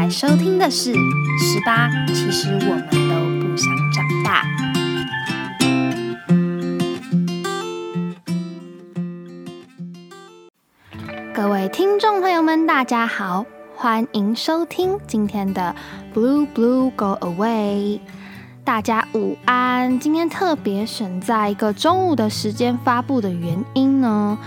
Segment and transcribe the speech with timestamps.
[0.00, 0.92] 在收听的是
[1.42, 4.44] 《十八》，其实我们都不想长大。
[11.34, 13.44] 各位听众朋友们，大家好，
[13.74, 15.74] 欢迎收听今天的
[16.16, 17.98] 《Blue Blue Go Away》。
[18.62, 19.98] 大家午安！
[19.98, 24.38] 今天特别选在一个中午的时间发布的原因呢，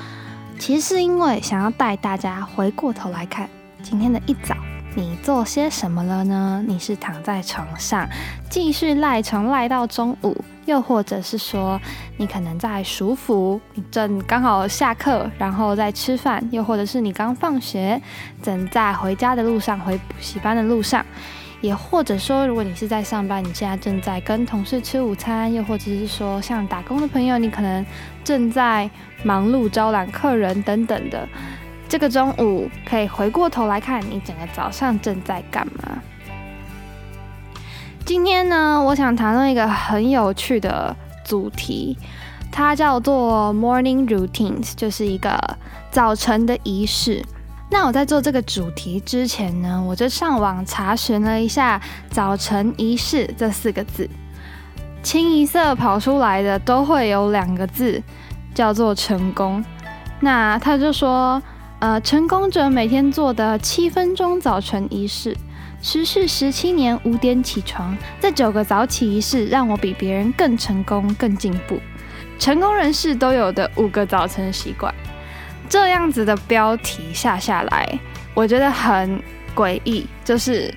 [0.57, 3.49] 其实是因为想要带大家回过头来看
[3.83, 4.55] 今天的一早。
[4.93, 6.63] 你做些什么了呢？
[6.67, 8.07] 你是躺在床上
[8.49, 11.79] 继续赖床赖到中午，又或者是说
[12.17, 18.01] 你可能在舒服，你正刚好下课，然后在吃饭，又或者是你刚放学，
[18.43, 21.05] 正在回家的路上，回补习班的路上，
[21.61, 27.85] 也或者说如果你是在上班，你现在正在跟同事吃午餐，又或者是说像打工的朋友，你可能
[28.25, 28.89] 正在
[29.23, 31.25] 忙碌招揽客人等等的。
[31.91, 36.01] 这个中午可以回过头来看，你整个早上正在干嘛？
[38.05, 41.97] 今天呢，我想谈论一个很有趣的主题，
[42.49, 45.37] 它叫做 morning routines，就是一个
[45.91, 47.21] 早晨的仪式。
[47.69, 54.09] 那我在做这个主题之前呢，我就上网查询了一下“早晨仪式”这四个字，
[55.03, 58.01] 清一色跑出来的都会有两个字，
[58.55, 59.61] 叫做成功。
[60.21, 61.43] 那他就说。
[61.81, 65.35] 呃，成功者每天做的七分钟早晨仪式，
[65.81, 71.79] 持续十七年，五点起床，这九个早起仪式让我比别人更成功、更进步。
[72.37, 74.93] 成功人士都有的五个早晨习惯，
[75.67, 77.99] 这样子的标题下下来，
[78.35, 79.19] 我觉得很
[79.55, 80.05] 诡异。
[80.23, 80.71] 就是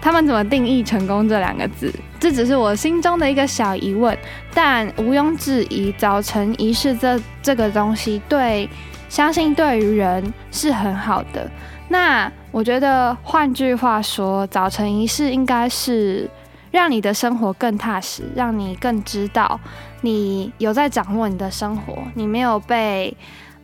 [0.00, 1.92] 他们怎么定义成功这两个字？
[2.18, 4.16] 这只是我心中的一个小疑问。
[4.54, 8.66] 但毋庸置疑，早晨仪式这这个东西对。
[9.14, 11.48] 相信对于人是很好的。
[11.86, 16.28] 那我觉得，换句话说，早晨仪式应该是
[16.72, 19.60] 让你的生活更踏实，让你更知道
[20.00, 23.16] 你有在掌握你的生活，你没有被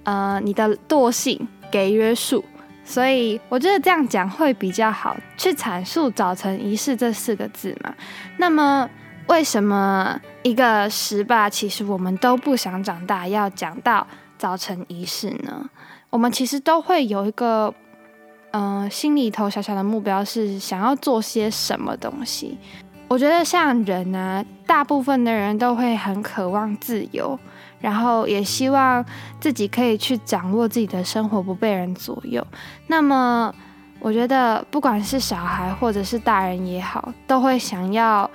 [0.04, 2.44] 呃你的惰性给约束。
[2.84, 7.92] 所以我觉得这样讲会比较好，去阐述早晨仪式这四个字嘛。
[8.36, 8.88] 那么，
[9.26, 14.06] 为什么一个十八，其实我们都不想长大，要讲到？
[14.40, 15.68] 早晨仪式呢，
[16.08, 17.74] 我们其实都会有一个，
[18.52, 22.56] 嗯，心里头小小的目标是想要做些什么东西。
[23.06, 27.38] 我觉得像人呢，大部分的人都会很渴望自由，
[27.80, 29.04] 然后也希望
[29.38, 32.42] 自己可以去掌握自己的生活，不被人左右。
[32.86, 33.54] 那么，
[33.98, 38.30] 我觉得不管是小孩或者是大人也好，都会想要，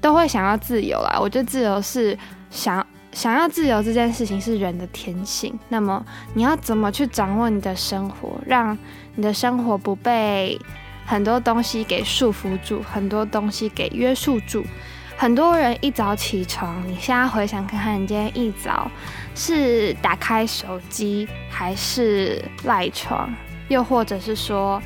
[0.00, 1.18] 都会想要自由啦。
[1.20, 2.18] 我觉得自由是
[2.48, 2.82] 想。
[3.14, 6.04] 想要自由这件事情是人的天性，那么
[6.34, 8.76] 你要怎么去掌握你的生活，让
[9.14, 10.60] 你的生活不被
[11.06, 14.64] 很多东西给束缚住，很多东西给约束住？
[15.16, 18.90] 很多人一早起床，你现在回想看看，你今天一早
[19.36, 23.32] 是打开手机，还是赖床，
[23.68, 24.82] 又或者是说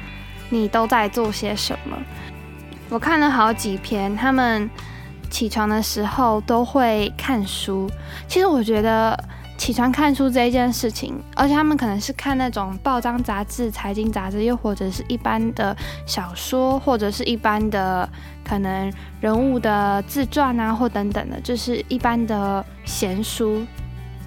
[0.51, 1.97] 你都在做些什么？
[2.91, 4.69] 我看了好几篇，他们。
[5.31, 7.89] 起床的时候都会看书。
[8.27, 9.19] 其实我觉得
[9.57, 18.09] 起床看书这一件事情，而且他们可能是看那种报章杂志、财经杂志，又或者是一般的小说，或者是一般的
[18.45, 23.65] 可能人物的自传啊，或等等的，就是一般的闲书。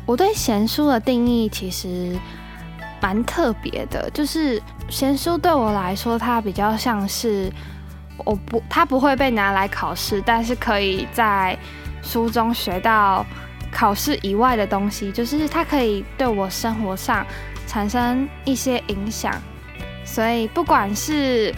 [0.06, 2.18] 我对闲书的定义其实
[3.02, 7.52] 蛮特别的，就是闲书对我来说，它比较像是。
[8.26, 11.58] 我不，它不会被拿来考试，但是可以在
[12.02, 13.26] 书中学到
[13.72, 17.26] 考试以外的东西，就是它可以对我生活上
[17.68, 19.34] 产生一些影响。
[20.04, 21.54] 所以不管是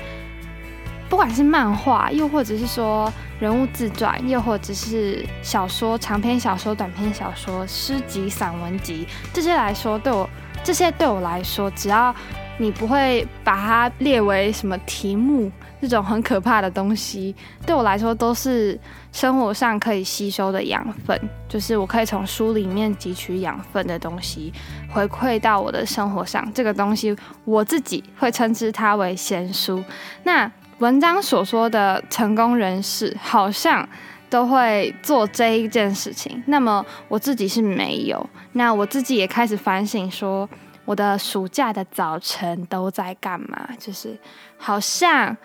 [1.09, 10.29] 不管是漫画，又或者是说人物自传，又或者是小说、长篇小说、短篇小说、诗集、散文集这些来说，对我
[10.63, 12.13] 这些对我来说，只要
[12.57, 15.51] 你不会把它列为什么题目。
[15.81, 17.35] 这种很可怕的东西，
[17.65, 18.79] 对我来说都是
[19.11, 21.19] 生活上可以吸收的养分，
[21.49, 24.53] 就是我可以从书里面汲取养分的东西，
[24.89, 26.49] 回馈到我的生活上。
[26.53, 27.13] 这个东西
[27.43, 29.83] 我自己会称之它为闲书。
[30.23, 33.85] 那文章所说的成功人士，好像
[34.29, 36.41] 都会做这一件事情。
[36.47, 38.25] 那么我自己是没有。
[38.53, 40.49] 那我自己也开始反省，说
[40.85, 43.69] 我的暑假的早晨都在干嘛？
[43.79, 44.17] 就是
[44.57, 45.35] 好像。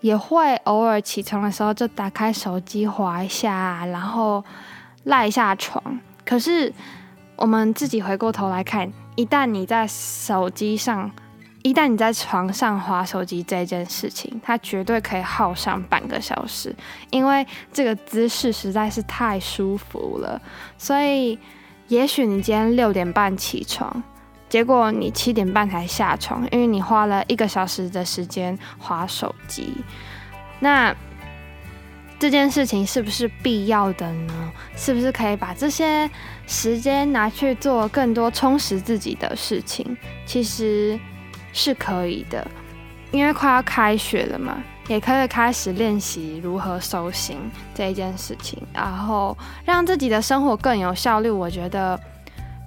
[0.00, 4.44] 也会偶尔起床的时候就打开手机划一下，然后
[5.04, 5.82] 赖一下床。
[6.26, 6.70] 可是
[7.36, 11.10] 我们自己回过头来看，一旦你在手机上
[11.62, 16.76] 一旦你在床上划手机这件事情，它绝对可以耗上半个小时，
[17.08, 20.38] 因为这个姿势实在是太舒服了。
[20.76, 21.38] 所以，
[21.88, 24.02] 也许你今天六点半起床，
[24.54, 29.74] 结果你七点半才下床，因为你花了一个小时的时间划手机。
[30.60, 30.94] 那
[32.20, 34.52] 这件事情是不是必要的呢？
[34.76, 36.08] 是不是可以把这些
[36.46, 39.96] 时间拿去做更多充实自己的事情？
[40.24, 40.96] 其实
[41.52, 42.46] 是可以的，
[43.10, 47.36] 因为快要开学了嘛，也可以开始练习如何收心
[47.74, 51.28] 这一件事情，然后让自己的生活更有效率。
[51.28, 51.98] 我觉得，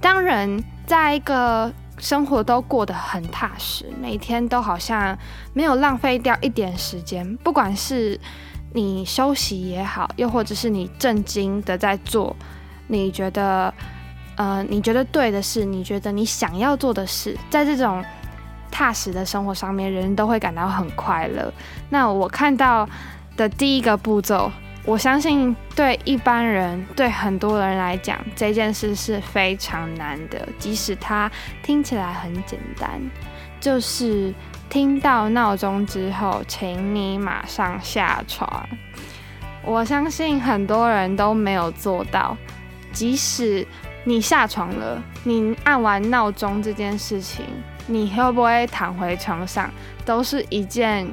[0.02, 5.16] 当人在一个生活都过得很踏实，每天都好像
[5.54, 8.20] 没有浪费掉一点时间，不管是。
[8.74, 12.36] 你休息也好，又或者是你正经的在做，
[12.88, 13.74] 你觉得，
[14.36, 18.04] 呃，你觉得对的事，你觉得你想要做的事，在这种
[18.70, 21.52] 踏实的生活上面，人都会感到很快乐。
[21.90, 22.88] 那我看到
[23.38, 24.52] 的第一个步骤，
[24.88, 31.30] 我相信对一般人，对很多人来讲，这件事是非常难的，即使它
[31.62, 33.00] 听起来很简单，
[33.60, 34.34] 就是。
[34.70, 38.68] 听到闹钟之后，请你马上下床。
[39.64, 42.36] 我相信很多人都没有做到。
[42.92, 43.66] 即使
[44.04, 47.46] 你下床了，你按完闹钟这件事情，
[47.88, 49.72] 你会不会躺回床上，
[50.04, 51.08] 都是一件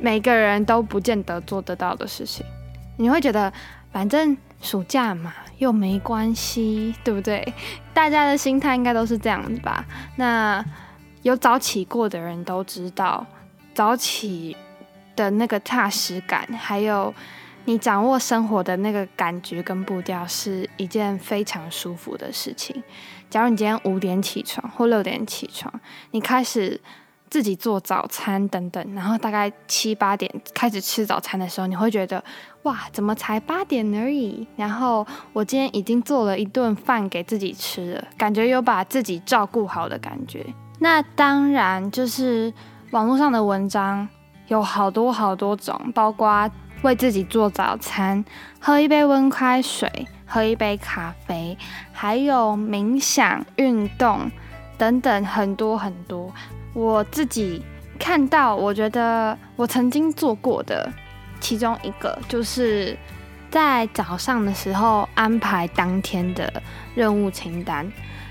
[0.00, 2.46] 每个人都不见得做得到的事情。
[2.96, 3.52] 你会觉得，
[3.92, 7.54] 反正暑假嘛，又没关系，对不对？
[7.92, 9.84] 大家的心态应该都是这样子吧？
[10.16, 10.64] 那。
[11.24, 13.26] 有早起过的人都知道，
[13.72, 14.54] 早起
[15.16, 17.14] 的那个踏实感，还有
[17.64, 22.82] 你掌握生活的那个感觉跟步调，是一件非常舒服的事情。
[23.30, 25.72] 假如你今天五点起床或六点起床，
[26.10, 26.78] 你开始
[27.30, 32.22] 自己做早餐等等，然后大概七八点开始吃早餐的时候，你会觉得
[32.64, 34.46] 哇，怎么才八点而已？
[34.56, 40.44] 然后我今天已经做了一顿饭给自己吃了，感觉有把自己照顾好的感觉。
[40.78, 42.52] 那当然，就是
[42.90, 44.08] 网络上的文章
[44.48, 46.50] 有好多好多种，包括
[46.82, 48.24] 为自己做早餐、
[48.58, 51.56] 喝一杯温开水、喝一杯咖啡，
[51.92, 54.30] 还有冥想、运动
[54.78, 56.32] 等等，很多很多。
[56.72, 57.62] 我自己
[57.98, 60.90] 看到，我觉得我曾经做过的
[61.44, 62.96] 其中一个，就是
[63.50, 66.50] 在早上的时候安排当天的
[66.94, 67.86] 任务清单。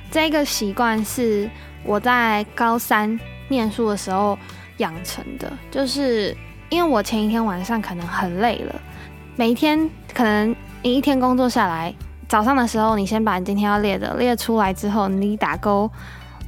[0.09, 1.49] 这个习惯是。
[1.85, 3.19] 我在高三
[3.49, 4.39] 念书的时候
[4.77, 6.33] 养成的，就是
[6.69, 8.73] 因为我前一天晚上可能很累了，
[9.35, 9.77] 每一天
[10.13, 11.93] 可能你一天工作下来，
[12.29, 15.91] 早上的时候你先把你今天要列的列出来之后，你打勾、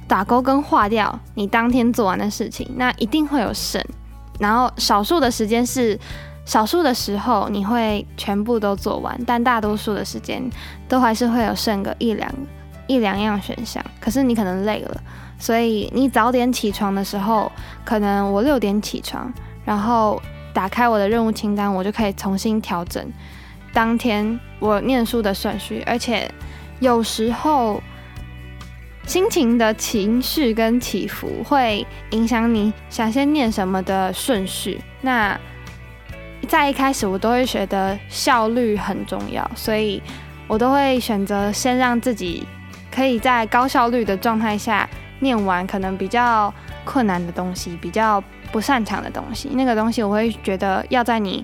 [0.07, 3.83] 打勾跟划掉你当天做完的事情，那一定会有剩。
[4.39, 5.99] 然后少数的时间是
[6.45, 10.41] 少数的时候你会全部都做完，但大多数的时间
[10.87, 12.31] 都还是会有剩个一两
[12.87, 15.01] 一两样选项，可是你可能累了。
[15.37, 17.51] 所以你早点起床的时候，
[17.83, 19.33] 可能我六点起床，
[19.65, 20.21] 然后
[20.53, 23.05] 打开我的任务清单，我就可以重新调整
[23.73, 25.83] 当天我念书的顺序。
[25.85, 26.31] 而且
[26.79, 27.81] 有时候
[29.05, 34.79] 心情的情绪跟起伏会影响你想先念什么的顺序。
[35.01, 35.37] 那
[36.45, 40.01] 在一开始我都会觉得效率很重要，所以
[40.47, 42.45] 我都会选择先让自己
[42.91, 44.87] 可以在高效率的状态下。
[45.19, 48.21] 念完可能比较困难的东西，比较
[48.51, 51.43] 不擅长的东西，那个东西我会觉得要在你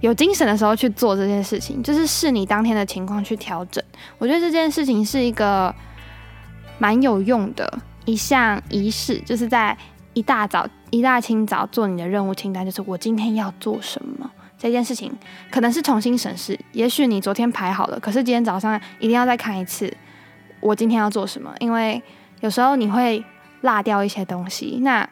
[0.00, 3.82] 有精神的时候去做这件事情，就是视你当天的情况去调整。
[4.18, 5.72] 我觉得这件事情是一个
[6.78, 7.72] 蛮有用的
[8.04, 9.74] 一项仪式，就是在
[10.12, 15.12] 一大早、一大清早做你的任务清单，就是我今天要做什么这件事情，
[15.50, 16.58] 可能是重新审视。
[16.72, 19.92] 也许你昨天排好了，可是今天早上一定要再看一次，
[20.60, 22.02] 我今天要做什么，因为。
[22.40, 23.24] 有时候你会
[23.62, 25.04] 落掉一些东西，那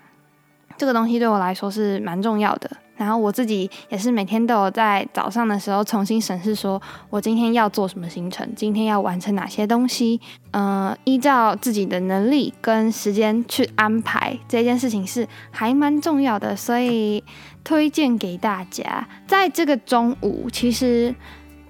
[0.77, 2.71] 这个东西对我来说是蛮重要的。
[2.97, 10.21] 然后我自己也是每天都有在早上的时候重新审视，说我今天要做什么行程，今天要完成哪些东西，
[10.53, 17.23] 嗯，依照自己的能力跟时间去安排这件事情是还蛮重要的，所以
[17.63, 19.07] 推荐给大家。
[19.27, 21.15] 在这个中午，其实，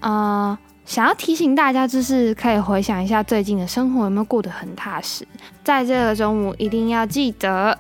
[0.01, 0.57] 呃。
[0.87, 5.27] 想要提醒大家，就是可以回想一下最近的生活有没有过得很踏实。
[5.65, 7.77] 在这个中午，一定要记得，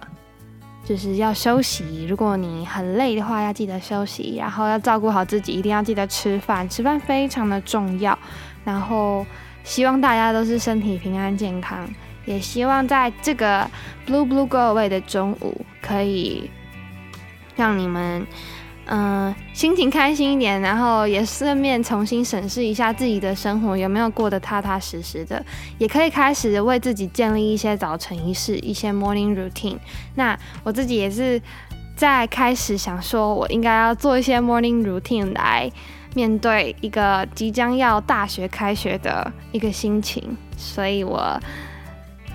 [0.87, 2.07] 就是要休息。
[2.09, 8.16] 如果你很累的话，要记得休息，然后要照顾好自己，一定要记得吃饭，吃饭非常的重要。
[8.64, 9.26] 然后
[9.64, 11.88] 希望大家都是身体平安健康，
[12.25, 13.69] 也希望在这个
[14.07, 16.49] Blue Blue Go Away 的中午，可以
[17.57, 18.25] 让你们
[18.87, 25.45] 嗯心情开心一点，然后也顺便重新审视一下自己的生活有没有过得踏踏实实的，
[25.78, 29.78] 也可以开始为自己建立一些早晨仪式，一些 morning routine。
[30.14, 31.40] 那我自己也是
[31.97, 35.71] 在开始想说，我应该要做一些 morning routine 来
[36.14, 41.40] 面对一个即将要大学开学的一个心情，所以我。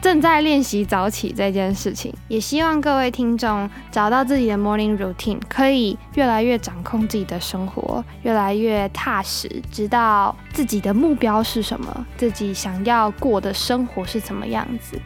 [0.01, 14.99] 正在练习早起这件事情，也希望各位听众找到自己的 morning routine，可以越来越掌控自己的生活，越来越踏实，知道自己的目标是什么，自己想要过的生活是怎么样子。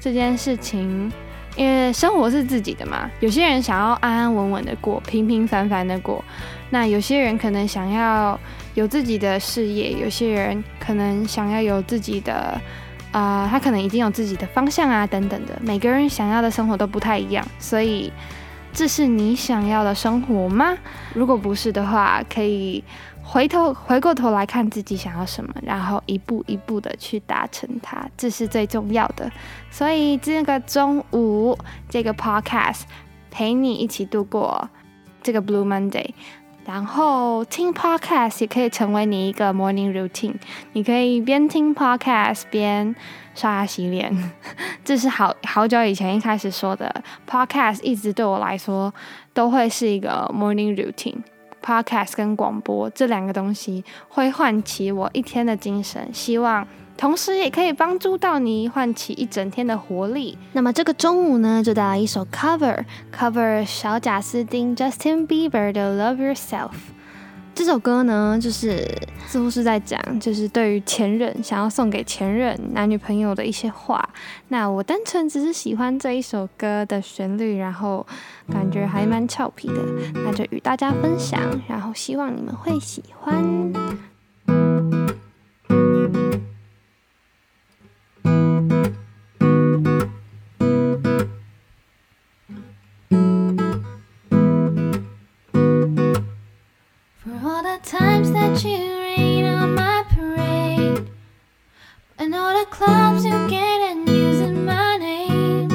[0.00, 1.12] 这件事情，
[1.54, 6.24] 因为生活是自己的嘛，有些人想要安安稳稳的过，平平凡凡的过，
[6.70, 8.40] 那有些人可能想要
[8.72, 12.58] 有自己的事业，有些人可能想要有自己的。
[13.12, 15.58] 啊，他可能已经有自己的方向啊，等等的。
[15.60, 18.12] 每个人想要的生活都不太一样，所以
[18.72, 20.76] 这是你想要的生活吗？
[21.12, 22.84] 如果不是的话，可以
[23.22, 29.30] 回头回过头来看自己想要什么，然后一步一步的去达成它，这是最重要的。
[29.70, 32.82] 所以这个中午这个 podcast
[33.30, 34.68] 陪你一起度过
[35.22, 36.10] 这个 Blue Monday。
[36.70, 40.36] 然后听 podcast 也可以成为你一个 morning routine，
[40.72, 42.94] 你可以边听 podcast 边
[43.34, 44.16] 刷牙洗脸。
[44.84, 48.94] 这是好好久以前一开始说的 podcast，一直对我来说
[49.34, 51.16] 都会是一个 morning routine。
[51.60, 56.64] podcast 跟广播这两个东西会唤起我一天的精神，希望。
[57.00, 60.36] 同时也可以帮助到你唤起一整天的活力。
[60.52, 66.72] 那么这个中午呢，就带来一首 cover，cover 小贾斯汀 Justin Bieber 的 Love Yourself。
[67.54, 68.86] 这首歌呢，就是
[69.26, 74.06] 似乎是在讲，就是对于前任想要送给前任男女朋友的一些话。
[74.48, 78.06] 那我单纯只是喜欢这一首歌的旋律，然后
[78.52, 79.82] 感觉还蛮俏皮的，
[80.22, 83.42] 那就与大家分享，然后希望你们会喜欢。
[98.10, 101.08] times that you rain on my parade,
[102.18, 105.70] and all the clubs you get and using my name.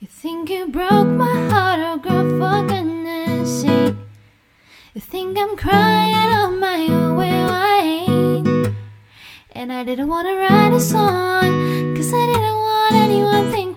[0.00, 3.94] You think you broke my heart, oh girl, for goodness sake.
[4.94, 7.76] You think I'm crying on my own, well I
[8.08, 8.74] ain't.
[9.52, 13.71] And I didn't wanna write a song, cause I didn't want anyone thinking.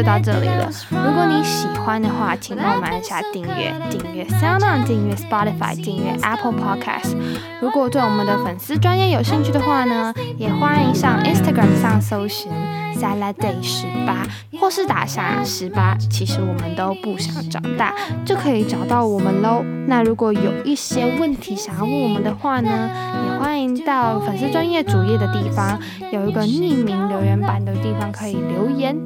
[0.00, 0.70] 就到这里了。
[0.88, 7.14] 如果你喜欢的话，请帮我们按下订阅，订阅 SoundOn，订阅 Spotify，订阅 Apple Podcast。
[7.60, 12.50] 如果对我们的粉丝专业有兴趣的话呢，也欢迎上 Instagram 上搜寻
[12.98, 14.26] Saladay 十八，
[14.58, 17.92] 或是打下十八，其实我们都不想长大，
[18.24, 19.62] 就可以找到我们喽。
[19.86, 22.90] 那如果有一些问题想要问我们的话呢，
[23.26, 25.78] 也欢迎到粉丝专业主页的地方，
[26.10, 28.96] 有一个匿名留言板的地方可以留言。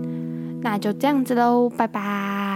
[0.64, 2.53] 那就这样子喽，拜拜。